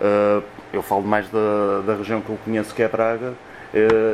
eh, 0.00 0.42
eu 0.72 0.82
falo 0.82 1.02
mais 1.02 1.28
da, 1.28 1.82
da 1.86 1.94
região 1.94 2.20
que 2.20 2.30
eu 2.30 2.38
conheço, 2.44 2.74
que 2.74 2.82
é 2.82 2.88
Braga, 2.88 3.34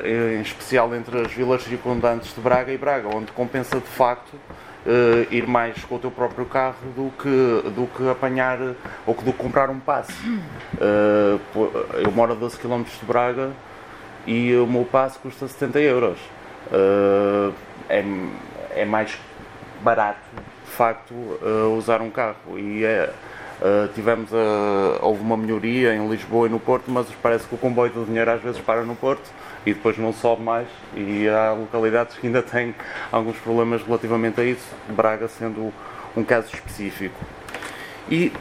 em 0.05 0.40
especial 0.40 0.95
entre 0.95 1.21
as 1.21 1.33
vilas 1.33 1.62
circundantes 1.62 2.35
de 2.35 2.40
Braga 2.40 2.73
e 2.73 2.79
Braga, 2.79 3.09
onde 3.14 3.31
compensa 3.33 3.79
de 3.79 3.87
facto 3.87 4.33
eh, 4.87 5.26
ir 5.31 5.47
mais 5.47 5.85
com 5.85 5.97
o 5.97 5.99
teu 5.99 6.11
próprio 6.11 6.47
carro 6.47 6.76
do 6.97 7.11
que, 7.11 7.71
do 7.71 7.87
que 7.95 8.09
apanhar 8.09 8.59
ou 9.07 9.14
do 9.14 9.33
que 9.33 9.38
comprar 9.38 9.69
um 9.69 9.79
passe. 9.79 10.12
Eh, 10.81 11.38
eu 12.02 12.11
moro 12.12 12.33
a 12.33 12.35
12 12.35 12.59
km 12.59 12.83
de 12.83 13.07
Braga 13.07 13.50
e 14.26 14.55
o 14.57 14.67
meu 14.67 14.85
passe 14.85 15.19
custa 15.19 15.47
70 15.47 15.81
euros. 15.81 16.19
Eh, 16.73 17.52
é, 17.88 18.05
é 18.83 18.85
mais 18.85 19.19
barato, 19.83 20.21
de 20.64 20.71
facto, 20.71 21.14
eh, 21.43 21.76
usar 21.76 22.00
um 22.00 22.11
carro. 22.11 22.59
E 22.59 22.85
é, 22.85 23.12
eh, 23.61 23.88
tivemos 23.95 24.31
houve 25.00 25.21
uma 25.21 25.37
melhoria 25.37 25.95
em 25.95 26.09
Lisboa 26.09 26.47
e 26.47 26.50
no 26.50 26.61
Porto, 26.61 26.90
mas 26.90 27.07
parece 27.23 27.47
que 27.47 27.55
o 27.55 27.59
comboio 27.59 27.93
do 27.93 28.05
dinheiro 28.05 28.31
às 28.31 28.40
vezes 28.40 28.61
para 28.61 28.83
no 28.83 28.95
Porto 28.95 29.29
e 29.64 29.75
depois 29.75 29.99
não 29.99 30.12
sobe 30.12 30.43
mais. 30.43 30.69
E 30.95 31.29
há 31.29 31.52
localidades 31.52 32.17
que 32.17 32.26
ainda 32.26 32.43
têm 32.43 32.75
alguns 33.11 33.37
problemas 33.38 33.83
relativamente 33.83 34.40
a 34.40 34.45
isso, 34.45 34.75
Braga 34.88 35.29
sendo 35.29 35.73
um 36.17 36.25
caso 36.25 36.55
específico. 36.55 37.19
E 38.11 38.33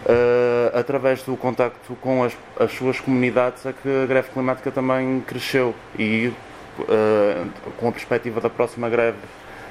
Uh, 0.00 0.74
através 0.76 1.22
do 1.22 1.36
contacto 1.36 1.94
com 2.00 2.24
as, 2.24 2.36
as 2.58 2.72
suas 2.72 2.98
comunidades 2.98 3.66
é 3.66 3.72
que 3.72 4.02
a 4.02 4.06
greve 4.06 4.30
climática 4.30 4.70
também 4.70 5.20
cresceu 5.20 5.74
e 5.96 6.32
uh, 6.78 7.50
com 7.76 7.86
a 7.86 7.92
perspectiva 7.92 8.40
da 8.40 8.48
próxima 8.48 8.88
greve 8.88 9.18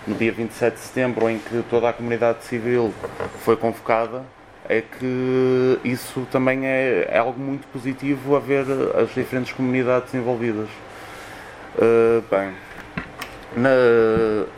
no 0.08 0.16
dia 0.16 0.32
27 0.32 0.76
de 0.76 0.80
setembro 0.80 1.30
em 1.30 1.40
que 1.40 1.64
toda 1.68 1.90
a 1.90 1.94
comunidade 1.94 2.44
civil 2.44 2.94
foi 3.40 3.58
convocada 3.58 4.24
é 4.70 4.82
que 4.82 5.80
isso 5.84 6.28
também 6.32 6.68
é, 6.68 7.08
é 7.10 7.18
algo 7.18 7.40
muito 7.40 7.68
positivo 7.70 8.36
a 8.36 8.40
ver 8.40 8.66
as 8.96 9.10
diferentes 9.16 9.52
comunidades 9.52 10.14
envolvidas. 10.14 10.70
Uh, 11.76 12.24
bem, 12.30 12.52
na- 13.58 13.70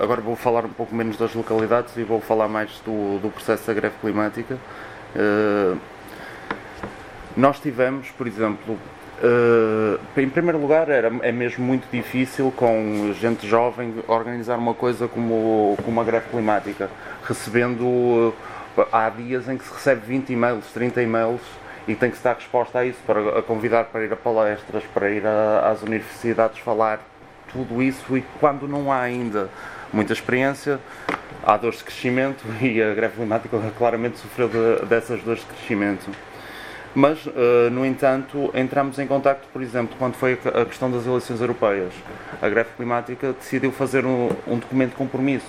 agora 0.03 0.19
vou 0.19 0.35
falar 0.35 0.65
um 0.65 0.69
pouco 0.69 0.93
menos 0.93 1.15
das 1.15 1.33
localidades 1.33 1.95
e 1.95 2.03
vou 2.03 2.19
falar 2.19 2.49
mais 2.49 2.69
do, 2.85 3.19
do 3.19 3.29
processo 3.29 3.65
da 3.67 3.73
greve 3.73 3.95
climática. 4.01 4.57
Uh, 5.15 5.77
nós 7.37 7.61
tivemos, 7.61 8.09
por 8.11 8.27
exemplo, 8.27 8.77
uh, 9.23 10.19
em 10.19 10.27
primeiro 10.27 10.59
lugar, 10.59 10.89
era, 10.89 11.09
é 11.21 11.31
mesmo 11.31 11.63
muito 11.63 11.87
difícil 11.89 12.51
com 12.53 13.13
gente 13.17 13.47
jovem 13.47 13.93
organizar 14.07 14.57
uma 14.57 14.73
coisa 14.73 15.07
como, 15.07 15.77
como 15.85 16.01
a 16.01 16.03
greve 16.03 16.27
climática, 16.29 16.89
recebendo. 17.25 18.33
Uh, 18.77 18.85
há 18.91 19.09
dias 19.09 19.47
em 19.49 19.57
que 19.57 19.63
se 19.65 19.73
recebe 19.73 20.01
20 20.05 20.31
e-mails, 20.31 20.65
30 20.73 21.01
e-mails 21.01 21.41
e 21.87 21.95
tem 21.95 22.11
que 22.11 22.17
se 22.17 22.23
dar 22.23 22.35
resposta 22.35 22.79
a 22.79 22.85
isso, 22.85 22.99
para 23.05 23.39
a 23.39 23.41
convidar 23.41 23.85
para 23.85 24.03
ir 24.03 24.13
a 24.13 24.15
palestras, 24.15 24.83
para 24.93 25.09
ir 25.09 25.25
a- 25.25 25.69
às 25.71 25.81
universidades 25.81 26.59
falar 26.59 26.99
tudo 27.51 27.81
isso 27.81 28.15
e 28.15 28.21
quando 28.39 28.67
não 28.67 28.91
há 28.91 28.99
ainda 29.01 29.49
muita 29.91 30.13
experiência, 30.13 30.79
há 31.43 31.57
dores 31.57 31.79
de 31.79 31.83
crescimento 31.85 32.43
e 32.61 32.81
a 32.81 32.93
greve 32.93 33.15
climática 33.15 33.57
claramente 33.77 34.17
sofreu 34.19 34.47
de- 34.47 34.85
dessas 34.85 35.21
dores 35.23 35.41
de 35.41 35.47
crescimento. 35.47 36.09
Mas, 36.93 37.25
eh, 37.25 37.69
no 37.71 37.85
entanto, 37.85 38.51
entramos 38.53 38.99
em 38.99 39.07
contacto, 39.07 39.47
por 39.53 39.61
exemplo, 39.61 39.95
quando 39.97 40.15
foi 40.15 40.37
a 40.53 40.65
questão 40.65 40.91
das 40.91 41.05
eleições 41.05 41.39
europeias. 41.39 41.93
A 42.41 42.49
greve 42.49 42.69
climática 42.75 43.31
decidiu 43.31 43.71
fazer 43.71 44.05
um, 44.05 44.29
um 44.45 44.57
documento 44.59 44.89
de 44.89 44.95
compromisso, 44.97 45.45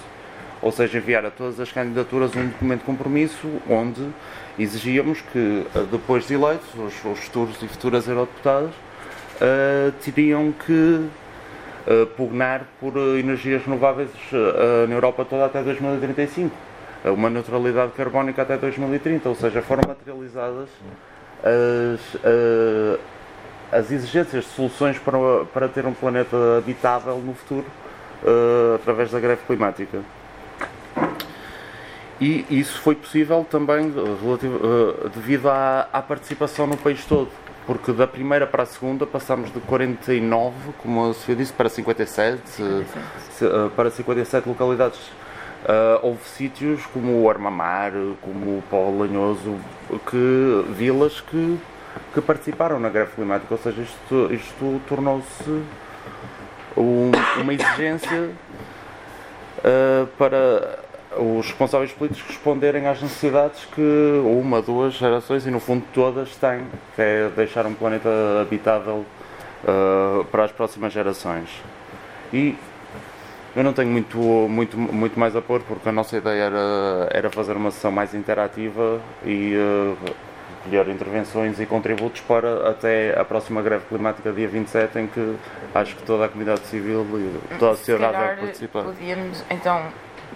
ou 0.63 0.73
seja, 0.73 0.99
enviar 0.99 1.27
a 1.27 1.31
todas 1.31 1.59
as 1.61 1.71
candidaturas 1.71 2.35
um 2.37 2.47
documento 2.47 2.81
de 2.81 2.87
compromisso 2.87 3.49
onde 3.69 4.07
exigíamos 4.59 5.21
que, 5.21 5.67
eh, 5.75 5.87
depois 5.91 6.27
de 6.27 6.35
eleitos, 6.35 6.69
os, 6.75 7.05
os 7.05 7.19
futuros 7.19 7.61
e 7.63 7.69
futuras 7.69 8.07
eurodeputadas 8.07 8.71
eh, 9.41 9.91
teriam 10.03 10.53
que 10.53 11.09
eh, 11.85 12.07
pugnar 12.17 12.65
por 12.79 12.97
energias 13.19 13.65
renováveis 13.65 14.11
eh, 14.33 14.87
na 14.87 14.95
Europa 14.95 15.25
toda 15.25 15.47
até 15.47 15.61
2035. 15.63 16.55
Eh, 17.05 17.11
Uma 17.11 17.29
neutralidade 17.29 17.93
carbónica 17.93 18.43
até 18.43 18.57
2030, 18.57 19.29
ou 19.29 19.35
seja, 19.35 19.61
foram 19.63 19.83
materializadas 19.89 20.69
as, 21.43 22.17
as 23.73 23.91
exigências 23.91 24.45
de 24.45 24.51
soluções 24.51 24.97
para, 24.99 25.45
para 25.53 25.67
ter 25.69 25.85
um 25.87 25.93
planeta 25.93 26.37
habitável 26.59 27.19
no 27.19 27.35
futuro 27.35 27.67
através 28.77 29.11
da 29.11 29.19
greve 29.19 29.41
climática. 29.45 29.99
E 32.25 32.47
isso 32.61 32.81
foi 32.81 32.95
possível 32.95 33.45
também 33.51 33.87
eh, 33.87 34.37
eh, 34.45 35.09
devido 35.15 35.49
à, 35.49 35.89
à 35.93 36.01
participação 36.01 36.67
no 36.69 36.77
país 36.77 37.05
todo, 37.05 37.29
porque 37.67 37.91
da 37.93 38.07
primeira 38.07 38.47
para 38.47 38.63
a 38.63 38.67
segunda 38.67 39.05
passámos 39.05 39.53
de 39.53 39.59
49, 39.61 40.55
como 40.79 41.11
a 41.11 41.15
Sofia 41.15 41.35
disse, 41.35 41.53
para 41.53 41.69
57, 41.69 42.41
eh, 42.63 42.85
se- 43.33 43.45
eh, 43.45 43.71
para 43.75 43.91
57 43.91 44.49
localidades. 44.49 45.01
Eh, 45.65 45.99
houve 46.03 46.23
sítios 46.25 46.87
como 46.87 47.21
o 47.23 47.29
Armamar, 47.29 47.93
como 48.21 48.59
o 48.59 48.63
Pó 48.71 48.89
Lanhoso, 48.91 49.57
que, 50.09 50.65
vilas 50.71 51.21
que, 51.21 51.59
que 52.15 52.21
participaram 52.21 52.79
na 52.79 52.89
greve 52.89 53.13
climática, 53.17 53.53
ou 53.53 53.59
seja, 53.59 53.83
isto, 53.83 54.33
isto 54.33 54.81
tornou-se 54.89 55.63
um- 56.77 57.11
uma 57.41 57.53
exigência 57.53 58.31
Uh, 59.65 60.07
para 60.19 60.81
os 61.19 61.47
responsáveis 61.47 61.93
políticos 61.93 62.29
responderem 62.29 62.87
às 62.87 63.01
necessidades 63.01 63.65
que 63.67 64.21
uma, 64.25 64.63
duas 64.63 64.95
gerações 64.95 65.47
e 65.47 65.51
no 65.51 65.61
fundo 65.61 65.85
todas 65.93 66.35
têm, 66.37 66.65
que 66.95 67.03
é 67.03 67.29
deixar 67.35 67.67
um 67.67 67.75
planeta 67.75 68.09
habitável 68.41 69.05
uh, 69.65 70.25
para 70.27 70.45
as 70.45 70.53
próximas 70.53 70.93
gerações. 70.93 71.49
E 72.33 72.57
eu 73.55 73.63
não 73.63 73.73
tenho 73.73 73.91
muito, 73.91 74.19
muito, 74.19 74.79
muito 74.79 75.19
mais 75.19 75.37
a 75.37 75.43
pôr 75.43 75.61
porque 75.61 75.89
a 75.89 75.93
nossa 75.93 76.17
ideia 76.17 76.45
era, 76.45 77.09
era 77.11 77.31
fazer 77.31 77.57
uma 77.57 77.71
sessão 77.71 77.93
mais 77.93 78.15
interativa 78.15 79.01
e 79.25 79.55
uh, 79.57 80.91
intervenções 80.91 81.61
e 81.61 81.67
contributos 81.67 82.21
para 82.23 82.71
até 82.71 83.19
a 83.19 83.25
próxima 83.25 83.61
greve 83.61 83.85
climática 83.87 84.33
dia 84.33 84.49
27 84.49 84.99
em 84.99 85.07
que 85.07 85.37
acho 85.75 85.97
que 85.97 86.03
toda 86.05 86.25
a 86.25 86.29
comunidade 86.29 86.67
civil 86.67 87.07
e 87.19 87.59
toda 87.59 87.73
a 87.73 87.77
sociedade 87.77 88.17
vai 88.17 88.37
participar. 88.37 88.85
Podíamos 88.85 89.45
então 89.51 89.83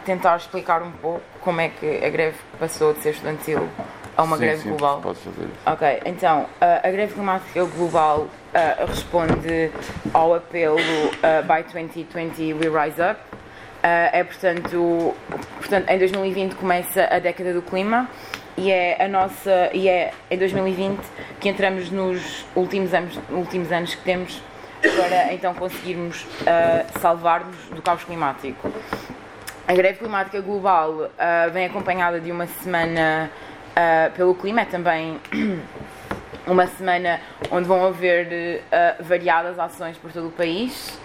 tentar 0.05 0.37
explicar 0.37 0.83
um 0.83 0.93
pouco 0.93 1.23
como 1.41 1.61
é 1.61 1.69
que 1.69 2.05
a 2.05 2.11
greve 2.11 2.37
passou 2.59 2.93
de 2.93 3.01
ser 3.01 3.11
estudantil 3.11 3.69
a 4.17 4.23
uma 4.23 4.37
sim, 4.37 4.43
greve 4.43 4.63
sim, 4.63 4.69
global. 4.71 5.01
Podes 5.01 5.23
fazer 5.23 5.45
isso. 5.45 5.61
Ok, 5.67 6.03
então 6.07 6.47
a 6.61 6.91
greve 6.91 7.15
climática 7.15 7.65
global 7.65 8.21
uh, 8.21 8.87
responde 8.87 9.71
ao 10.13 10.35
apelo 10.35 10.77
uh, 10.77 11.43
By 11.43 11.63
2020 11.63 12.55
We 12.55 12.85
Rise 12.85 13.01
Up. 13.01 13.21
Uh, 13.21 14.11
é 14.13 14.25
portanto, 14.25 15.15
portanto, 15.59 15.89
em 15.89 15.99
2020 15.99 16.55
começa 16.55 17.05
a 17.05 17.19
década 17.19 17.53
do 17.53 17.63
clima 17.63 18.09
e 18.57 18.71
é 18.71 19.05
a 19.05 19.07
nossa 19.07 19.71
e 19.73 19.89
é 19.89 20.13
em 20.31 20.39
2020 20.39 20.99
que 21.39 21.49
entramos 21.49 21.91
nos 21.91 22.47
últimos 22.57 22.95
anos, 22.95 23.21
últimos 23.31 23.71
anos 23.71 23.95
que 23.95 24.03
temos 24.03 24.43
para 24.81 25.33
então 25.33 25.55
conseguirmos 25.55 26.27
salvar-nos 27.01 27.57
do 27.69 27.83
caos 27.83 28.03
climático. 28.03 28.73
A 29.69 29.75
greve 29.75 29.99
climática 29.99 30.41
global 30.41 30.93
uh, 30.93 31.51
vem 31.53 31.67
acompanhada 31.67 32.21
de 32.21 32.31
uma 32.31 32.47
semana 32.47 33.29
uh, 33.73 34.13
pelo 34.13 34.33
clima, 34.33 34.61
é 34.61 34.65
também 34.65 35.21
uma 36.47 36.69
semana 36.69 37.21
onde 37.51 37.67
vão 37.67 37.85
haver 37.85 38.63
uh, 38.63 39.03
variadas 39.03 39.59
ações 39.59 39.99
por 39.99 40.13
todo 40.13 40.29
o 40.29 40.31
país. 40.31 40.97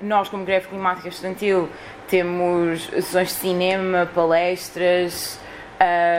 nós, 0.00 0.30
como 0.30 0.46
greve 0.46 0.68
climática 0.68 1.08
estudantil, 1.08 1.68
temos 2.08 2.86
sessões 2.86 3.28
de 3.28 3.34
cinema, 3.34 4.08
palestras, 4.14 5.38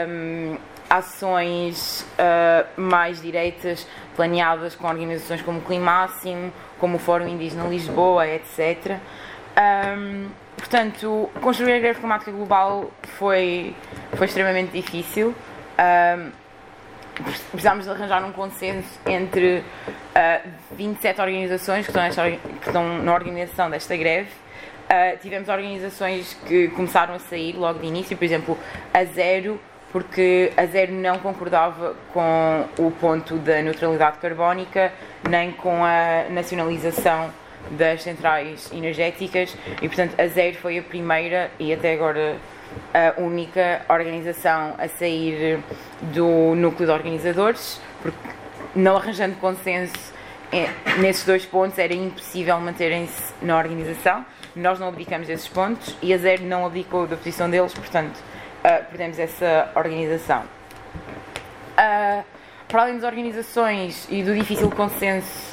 um, 0.08 0.56
ações 0.88 2.06
mais 2.76 3.20
direitas 3.20 3.88
planeadas 4.14 4.76
com 4.76 4.86
organizações 4.86 5.42
como 5.42 5.58
o 5.58 5.62
Climáximo, 5.62 6.52
como 6.78 6.96
o 6.96 6.98
Fórum 7.00 7.26
Indígena 7.26 7.68
Lisboa, 7.68 8.26
etc. 8.28 8.98
Um, 9.56 10.28
portanto, 10.60 11.28
construir 11.40 11.72
a 11.72 11.78
greve 11.78 11.98
climática 11.98 12.30
global 12.30 12.90
foi, 13.18 13.74
foi 14.14 14.26
extremamente 14.26 14.70
difícil. 14.70 15.34
Um, 15.78 16.30
precisámos 17.50 17.84
de 17.84 17.90
arranjar 17.90 18.24
um 18.24 18.32
consenso 18.32 18.98
entre 19.06 19.58
uh, 19.58 20.48
27 20.72 21.20
organizações 21.20 21.84
que 21.84 21.90
estão, 21.90 22.02
nesta, 22.02 22.30
que 22.30 22.66
estão, 22.66 23.02
na 23.02 23.14
organização 23.14 23.70
desta 23.70 23.96
greve. 23.96 24.30
Uh, 24.90 25.18
tivemos 25.20 25.48
organizações 25.48 26.36
que 26.46 26.68
começaram 26.68 27.14
a 27.14 27.18
sair 27.18 27.54
logo 27.54 27.78
de 27.78 27.86
início, 27.86 28.16
por 28.16 28.24
exemplo, 28.24 28.58
a 28.92 29.04
Zero, 29.04 29.60
porque 29.92 30.52
a 30.56 30.66
Zero 30.66 30.92
não 30.92 31.18
concordava 31.18 31.94
com 32.12 32.64
o 32.78 32.90
ponto 32.90 33.36
da 33.36 33.62
neutralidade 33.62 34.18
carbónica, 34.18 34.92
nem 35.28 35.52
com 35.52 35.84
a 35.84 36.28
nacionalização 36.30 37.30
das 37.70 38.02
centrais 38.02 38.70
energéticas 38.72 39.56
e, 39.80 39.88
portanto, 39.88 40.18
a 40.18 40.26
Zero 40.26 40.56
foi 40.56 40.78
a 40.78 40.82
primeira 40.82 41.50
e 41.58 41.72
até 41.72 41.94
agora 41.94 42.36
a 42.94 43.20
única 43.20 43.82
organização 43.88 44.74
a 44.78 44.88
sair 44.88 45.60
do 46.00 46.54
núcleo 46.54 46.86
de 46.86 46.92
organizadores, 46.92 47.80
porque 48.02 48.18
não 48.74 48.96
arranjando 48.96 49.36
consenso 49.36 50.12
nesses 50.98 51.24
dois 51.24 51.46
pontos 51.46 51.78
era 51.78 51.94
impossível 51.94 52.58
manterem-se 52.58 53.32
na 53.40 53.56
organização. 53.56 54.24
Nós 54.54 54.80
não 54.80 54.88
abdicamos 54.88 55.28
desses 55.28 55.48
pontos 55.48 55.96
e 56.02 56.12
a 56.12 56.18
Zero 56.18 56.42
não 56.44 56.66
abdicou 56.66 57.06
da 57.06 57.16
posição 57.16 57.48
deles, 57.48 57.72
portanto, 57.72 58.16
uh, 58.16 58.84
perdemos 58.90 59.18
essa 59.18 59.70
organização. 59.76 60.42
Uh, 61.78 62.24
para 62.66 62.82
além 62.82 62.94
das 62.96 63.04
organizações 63.04 64.06
e 64.10 64.22
do 64.22 64.34
difícil 64.34 64.70
consenso 64.70 65.49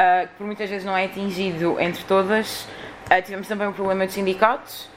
uh, 0.00 0.26
que 0.26 0.34
por 0.34 0.46
muitas 0.46 0.70
vezes 0.70 0.84
não 0.84 0.96
é 0.96 1.04
atingido 1.04 1.78
entre 1.78 2.02
todas, 2.04 2.64
uh, 3.10 3.22
tivemos 3.22 3.46
também 3.46 3.68
um 3.68 3.72
problema 3.72 4.06
de 4.06 4.12
sindicatos. 4.14 4.88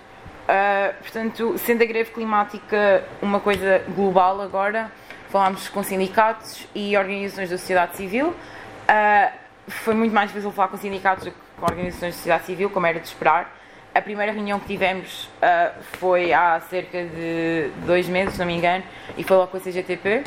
Uh, 0.43 0.93
portanto, 1.01 1.57
sendo 1.57 1.83
a 1.83 1.85
greve 1.85 2.11
climática 2.11 3.03
uma 3.21 3.39
coisa 3.39 3.83
global 3.89 4.41
agora, 4.41 4.91
falámos 5.29 5.67
com 5.67 5.83
sindicatos 5.83 6.67
e 6.73 6.95
organizações 6.97 7.49
da 7.49 7.57
sociedade 7.57 7.95
civil. 7.95 8.35
foi 9.67 9.95
muito 9.95 10.13
mais 10.13 10.29
difícil 10.29 10.51
falar 10.51 10.67
com 10.67 10.77
sindicatos 10.77 11.25
do 11.25 11.31
que 11.31 11.37
com 11.57 11.65
organizações 11.65 12.13
da 12.13 12.17
sociedade 12.17 12.45
civil, 12.45 12.69
como 12.69 12.85
era 12.85 12.99
de 12.99 13.07
esperar. 13.07 13.51
A 13.95 14.01
primeira 14.01 14.31
reunião 14.31 14.59
que 14.59 14.67
tivemos 14.67 15.29
foi 15.93 16.33
há 16.33 16.59
cerca 16.69 17.03
de 17.03 17.71
dois 17.85 18.07
meses, 18.07 18.33
se 18.33 18.39
não 18.39 18.45
me 18.45 18.55
engano, 18.55 18.83
e 19.17 19.25
logo 19.27 19.47
com 19.47 19.57
a 19.57 19.59
CGTP. 19.59 20.23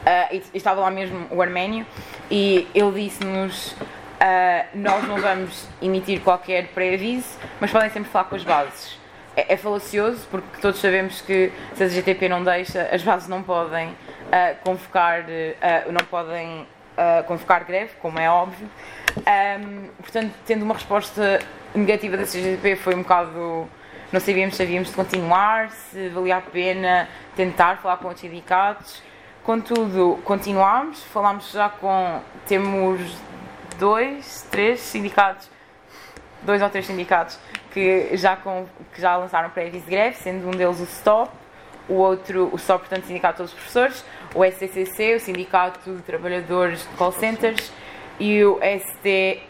Uh, 0.00 0.42
e, 0.54 0.56
estava 0.56 0.80
lá 0.80 0.90
mesmo 0.90 1.26
o 1.30 1.42
Arménio 1.42 1.86
e 2.30 2.66
ele 2.74 3.02
disse-nos 3.02 3.72
uh, 3.72 4.66
nós 4.74 5.06
não 5.06 5.20
vamos 5.20 5.68
emitir 5.82 6.20
qualquer 6.20 6.68
pré-aviso, 6.68 7.38
mas 7.60 7.70
podem 7.70 7.90
sempre 7.90 8.10
falar 8.10 8.24
com 8.24 8.36
as 8.36 8.44
bases. 8.44 8.98
É, 9.36 9.54
é, 9.54 9.56
falacioso 9.56 10.26
porque 10.30 10.60
todos 10.60 10.80
sabemos 10.80 11.20
que 11.20 11.52
se 11.74 11.84
a 11.84 11.88
GTP 11.88 12.28
não 12.28 12.42
deixa, 12.42 12.88
as 12.90 13.02
bases 13.02 13.28
não 13.28 13.42
podem 13.42 13.88
uh, 13.88 14.56
convocar, 14.64 15.24
não 15.90 16.04
podem 16.06 16.66
convocar 17.26 17.64
greve, 17.64 17.92
como 18.02 18.18
é 18.18 18.28
óbvio. 18.28 18.68
Um, 19.16 19.88
portanto, 20.02 20.34
tendo 20.44 20.62
uma 20.64 20.74
resposta 20.74 21.38
negativa 21.74 22.14
da 22.14 22.24
CGTP 22.24 22.76
foi 22.76 22.94
um 22.94 23.00
bocado 23.00 23.70
não 24.12 24.18
sabíamos 24.18 24.56
se 24.56 24.62
havíamos 24.62 24.88
de 24.88 24.94
continuar, 24.94 25.70
se 25.70 26.08
valia 26.08 26.38
a 26.38 26.40
pena 26.40 27.08
tentar 27.36 27.76
falar 27.76 27.96
com 27.98 28.08
os 28.08 28.18
sindicatos. 28.18 29.02
Contudo, 29.44 30.18
continuamos, 30.24 31.02
falámos 31.04 31.50
já 31.50 31.68
com. 31.68 32.20
Temos 32.46 33.00
dois, 33.78 34.46
três 34.50 34.80
sindicatos, 34.80 35.48
dois 36.42 36.60
ou 36.60 36.68
três 36.68 36.86
sindicatos 36.86 37.38
que 37.72 38.16
já, 38.16 38.36
com, 38.36 38.66
que 38.92 39.00
já 39.00 39.16
lançaram 39.16 39.48
pré-aviso 39.50 39.84
de 39.84 39.90
greve, 39.90 40.16
sendo 40.16 40.46
um 40.48 40.50
deles 40.50 40.78
o 40.80 40.86
STOP, 40.86 41.30
o 41.88 41.94
outro, 41.94 42.50
o 42.52 42.58
STOP, 42.58 42.80
portanto, 42.80 43.06
Sindicato 43.06 43.34
de 43.34 43.38
todos 43.38 43.52
os 43.52 43.58
Professores, 43.58 44.04
o 44.34 44.44
SCCC, 44.44 45.14
o 45.14 45.20
Sindicato 45.20 45.94
de 45.94 46.02
Trabalhadores 46.02 46.82
de 46.82 46.88
Call 46.96 47.12
Centers, 47.12 47.72
e 48.18 48.44
o 48.44 48.58
STSSSS, 48.62 49.40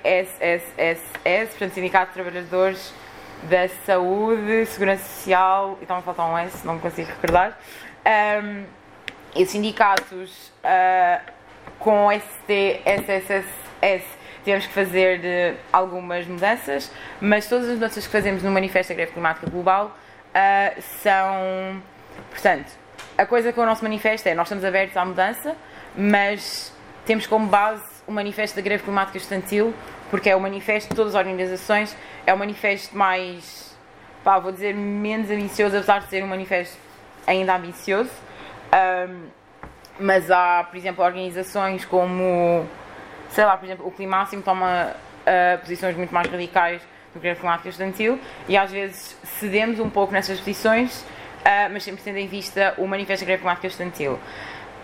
portanto, 1.51 1.75
Sindicato 1.75 2.07
de 2.09 2.15
Trabalhadores 2.15 2.95
da 3.43 3.69
Saúde, 3.85 4.67
Segurança 4.67 5.03
Social, 5.03 5.77
e 5.81 5.83
estava 5.83 6.01
a 6.01 6.03
faltar 6.03 6.31
um 6.31 6.39
S, 6.39 6.65
não 6.65 6.75
me 6.75 6.81
consigo 6.81 7.09
recordar. 7.09 7.59
Um, 8.07 8.65
e 9.35 9.43
os 9.43 9.51
sindicatos 9.51 10.53
uh, 10.65 11.21
com 11.79 12.09
ST, 12.11 12.83
SSS 12.85 14.05
tivemos 14.45 14.67
que 14.67 14.73
fazer 14.73 15.21
uh, 15.21 15.59
algumas 15.73 16.27
mudanças, 16.27 16.91
mas 17.21 17.47
todas 17.49 17.69
as 17.69 17.75
mudanças 17.75 18.07
que 18.07 18.13
fazemos 18.13 18.43
no 18.43 18.51
Manifesto 18.51 18.91
da 18.91 18.97
Greve 18.97 19.13
Climática 19.13 19.49
Global 19.49 19.87
uh, 19.87 20.83
são. 21.03 21.83
Portanto, 22.31 22.71
a 23.17 23.27
coisa 23.27 23.53
com 23.53 23.61
o 23.61 23.67
nosso 23.67 23.83
manifesto 23.83 24.29
é: 24.29 24.35
nós 24.35 24.47
estamos 24.47 24.65
abertos 24.65 24.97
à 24.97 25.05
mudança, 25.05 25.57
mas 25.97 26.73
temos 27.07 27.27
como 27.27 27.47
base 27.47 27.83
o 28.07 28.13
Manifesto 28.13 28.57
da 28.57 28.63
Greve 28.63 28.83
Climática 28.83 29.19
Estudantil, 29.19 29.75
porque 30.11 30.29
é 30.29 30.37
o 30.37 30.41
manifesto 30.41 30.91
de 30.91 30.97
todas 30.97 31.15
as 31.15 31.19
organizações, 31.19 31.97
é 32.27 32.35
o 32.35 32.39
manifesto 32.39 32.97
mais, 32.97 33.77
pá, 34.25 34.39
vou 34.39 34.51
dizer, 34.51 34.75
menos 34.75 35.31
ambicioso, 35.31 35.77
apesar 35.77 36.01
de 36.01 36.09
ser 36.09 36.25
um 36.25 36.27
manifesto 36.27 36.77
ainda 37.27 37.55
ambicioso. 37.55 38.11
Um, 38.73 39.27
mas 39.99 40.31
há, 40.31 40.65
por 40.65 40.77
exemplo, 40.77 41.05
organizações 41.05 41.85
como, 41.85 42.67
sei 43.29 43.45
lá, 43.45 43.57
por 43.57 43.67
exemplo, 43.67 43.87
o 43.87 43.91
Climáximo 43.91 44.43
toma 44.43 44.95
uh, 45.21 45.59
posições 45.61 45.97
muito 45.97 46.13
mais 46.13 46.31
radicais 46.31 46.83
do 47.13 47.21
que 47.21 47.29
a 47.29 47.35
climática 47.35 47.69
estudantil 47.69 48.19
e 48.49 48.57
às 48.57 48.71
vezes 48.71 49.19
cedemos 49.25 49.79
um 49.81 49.91
pouco 49.91 50.13
nessas 50.13 50.39
posições, 50.39 51.01
uh, 51.01 51.71
mas 51.73 51.83
sempre 51.83 52.03
tendo 52.03 52.19
em 52.19 52.27
vista 52.27 52.75
o 52.79 52.87
Manifesto 52.87 53.27
da 53.27 53.37
Climática 53.37 53.67
Estudantil. 53.67 54.19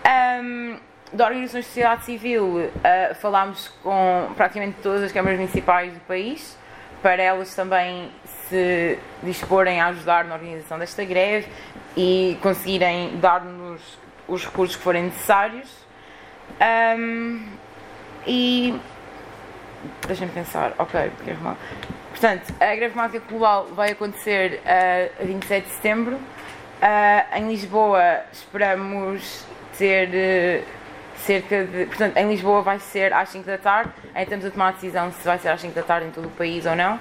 Um, 0.05 0.77
da 1.11 1.25
organizações 1.25 1.63
de 1.63 1.69
sociedade 1.69 2.03
civil, 2.03 2.57
uh, 2.57 3.15
falámos 3.15 3.69
com 3.81 4.29
praticamente 4.35 4.77
todas 4.83 5.03
as 5.03 5.11
câmaras 5.11 5.39
municipais 5.39 5.93
do 5.93 5.99
país, 6.01 6.57
para 7.01 7.21
elas 7.21 7.55
também 7.55 8.11
se 8.49 8.99
disporem 9.23 9.81
a 9.81 9.87
ajudar 9.87 10.25
na 10.25 10.35
organização 10.35 10.79
desta 10.79 11.03
greve 11.03 11.47
e 11.95 12.37
conseguirem 12.41 13.17
dar-nos 13.19 13.81
os 14.27 14.45
recursos 14.45 14.75
que 14.75 14.83
forem 14.83 15.03
necessários. 15.03 15.69
Um, 16.97 17.45
e 18.25 18.79
deixa-me 20.05 20.31
pensar, 20.31 20.73
ok, 20.77 21.11
greve 21.23 21.41
mal. 21.41 21.57
Portanto, 22.09 22.53
a 22.59 22.65
greve 22.75 22.89
climática 22.89 23.23
global 23.29 23.67
vai 23.67 23.91
acontecer 23.91 24.61
uh, 24.65 25.21
a 25.21 25.25
27 25.25 25.67
de 25.67 25.73
setembro. 25.73 26.15
Uh, 26.15 27.37
em 27.37 27.47
Lisboa 27.47 28.23
esperamos 28.31 29.45
ter 29.77 30.09
uh, 30.09 30.63
cerca 31.17 31.65
de. 31.65 31.85
Portanto, 31.85 32.17
em 32.17 32.29
Lisboa 32.29 32.61
vai 32.61 32.79
ser 32.79 33.13
às 33.13 33.29
5 33.29 33.45
da 33.45 33.57
tarde, 33.57 33.91
aí 34.13 34.23
estamos 34.23 34.45
a 34.45 34.51
tomar 34.51 34.69
a 34.69 34.71
decisão 34.71 35.11
se 35.11 35.23
vai 35.23 35.37
ser 35.37 35.49
às 35.49 35.61
5 35.61 35.73
da 35.73 35.83
tarde 35.83 36.07
em 36.07 36.11
todo 36.11 36.25
o 36.27 36.31
país 36.31 36.65
ou 36.65 36.75
não. 36.75 36.99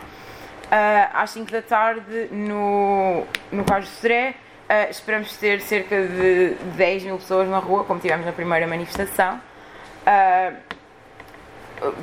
Às 1.13 1.31
5 1.31 1.51
da 1.51 1.63
tarde 1.63 2.29
no, 2.31 3.25
no 3.53 3.65
Carlos 3.65 3.89
de 3.89 3.95
Sodré, 3.97 4.35
esperamos 4.91 5.37
ter 5.37 5.61
cerca 5.61 6.07
de 6.07 6.55
10 6.77 7.05
mil 7.05 7.17
pessoas 7.19 7.49
na 7.49 7.59
rua, 7.59 7.85
como 7.85 8.01
tivemos 8.01 8.27
na 8.27 8.33
primeira 8.33 8.67
manifestação. 8.67 9.41
Uh, 10.07 10.57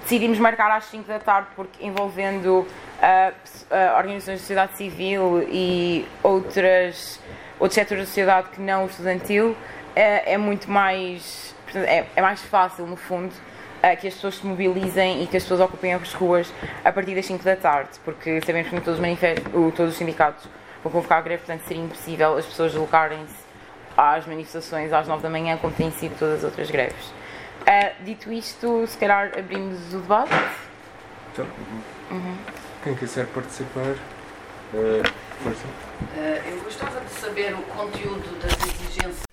decidimos 0.02 0.38
marcar 0.40 0.70
às 0.72 0.86
5 0.86 1.08
da 1.08 1.20
tarde 1.20 1.48
porque 1.56 1.86
envolvendo 1.86 2.60
uh, 2.60 2.66
uh, 2.66 3.98
organizações 3.98 4.36
da 4.36 4.42
sociedade 4.42 4.78
civil 4.78 5.48
e 5.50 6.06
outras, 6.22 7.20
outros 7.60 7.76
setores 7.76 8.04
da 8.04 8.08
sociedade 8.08 8.50
que 8.50 8.62
não 8.62 8.84
o 8.84 8.88
estudantil 8.88 9.56
é, 9.96 10.34
é 10.34 10.38
muito 10.38 10.70
mais 10.70 11.56
é, 11.76 12.06
é, 12.16 12.22
mais 12.22 12.42
fácil 12.42 12.86
no 12.86 12.96
fundo 12.96 13.32
uh, 13.32 13.53
que 14.00 14.08
as 14.08 14.14
pessoas 14.14 14.36
se 14.36 14.46
mobilizem 14.46 15.24
e 15.24 15.28
que 15.28 15.36
as 15.36 15.44
pessoas 15.44 15.60
ocupem 15.60 15.94
as 15.94 16.14
ruas 16.14 16.52
a 16.84 16.92
partir 16.92 17.16
das 17.16 17.26
5 17.26 17.44
da 17.44 17.56
tarde 17.56 17.92
porque 18.06 18.40
sabemos 18.46 18.70
que 18.70 18.80
todos 18.80 19.00
os, 19.00 19.76
todos 19.76 19.92
os 19.92 19.98
sindicatos 19.98 20.46
vão 20.82 20.92
convocar 20.92 21.20
a 21.20 21.22
greve, 21.22 21.44
portanto 21.44 21.68
seria 21.68 21.84
impossível 21.84 22.38
as 22.38 22.46
pessoas 22.46 22.72
deslocarem-se 22.72 23.44
às 23.98 24.26
manifestações 24.26 24.92
às 24.94 25.08
9 25.08 25.22
da 25.22 25.30
manhã 25.30 25.58
como 25.58 25.74
têm 25.74 25.92
sido 25.92 26.18
todas 26.18 26.40
as 26.40 26.44
outras 26.44 26.72
greves. 26.72 27.06
Uh, 27.64 28.04
dito 28.04 28.32
isto, 28.32 28.86
se 28.88 28.98
calhar 28.98 29.32
abrimos 29.38 29.94
o 29.94 30.00
debate. 30.00 30.34
Então, 31.32 31.46
uhum. 32.12 32.38
Quem 32.84 32.96
quiser 32.96 33.26
participar, 33.28 33.96
uh, 34.74 35.14
força. 35.42 35.66
Uh, 35.66 36.50
eu 36.50 36.62
gostava 36.62 37.00
de 37.00 37.12
saber 37.12 37.54
o 37.54 37.62
conteúdo 37.62 38.40
das 38.42 38.52
exigências. 38.68 39.33